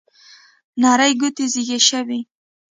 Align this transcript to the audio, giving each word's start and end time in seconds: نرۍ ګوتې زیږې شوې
نرۍ 0.81 1.11
ګوتې 1.19 1.45
زیږې 1.53 1.79
شوې 1.87 2.19